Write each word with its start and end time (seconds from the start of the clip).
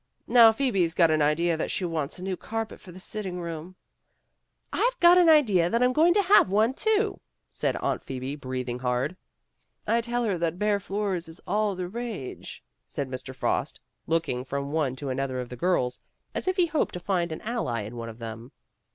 Now 0.25 0.51
Phoebe's 0.51 0.95
got 0.95 1.11
an 1.11 1.21
idea 1.21 1.55
that 1.55 1.69
she 1.69 1.85
wants 1.85 2.17
a 2.17 2.23
new 2.23 2.35
carpet 2.35 2.79
for 2.79 2.91
the 2.91 2.99
sitting 2.99 3.39
room" 3.39 3.75
A 4.73 4.77
TRIUMPH 4.77 4.79
OF 4.79 4.79
ART 4.79 4.81
49" 4.81 4.87
I've 4.87 4.99
got 4.99 5.17
an 5.19 5.29
idea 5.37 5.69
that 5.69 5.83
I 5.83 5.85
'm 5.85 5.93
going 5.93 6.15
to 6.15 6.21
have 6.23 6.49
one, 6.49 6.73
too," 6.73 7.19
said 7.51 7.75
Aunt 7.75 8.01
Phoebe, 8.01 8.35
breathing 8.35 8.79
hard. 8.79 9.15
"I 9.85 10.01
tell 10.01 10.23
her 10.23 10.39
that 10.39 10.57
bare 10.57 10.79
floors 10.79 11.27
is 11.27 11.39
all 11.45 11.75
the 11.75 11.87
rage," 11.87 12.63
said 12.87 13.09
Mr. 13.11 13.35
Frost, 13.35 13.79
looking 14.07 14.43
from 14.43 14.71
one 14.71 14.95
to 14.95 15.09
another 15.09 15.39
of 15.39 15.49
the 15.49 15.55
girls, 15.55 15.99
as 16.33 16.47
if 16.47 16.57
he 16.57 16.65
hoped 16.65 16.93
to 16.95 16.99
find 16.99 17.31
an 17.31 17.41
ally 17.41 17.83
in 17.83 17.95
one 17.95 18.09
of 18.09 18.17
them. 18.17 18.51